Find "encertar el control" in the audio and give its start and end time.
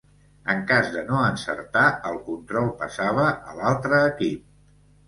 1.25-2.73